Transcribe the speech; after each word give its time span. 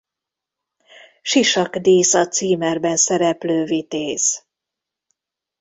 Sisakdísz 1.21 2.13
a 2.13 2.27
címerben 2.27 2.97
szereplő 2.97 3.63
vitéz. 3.63 4.45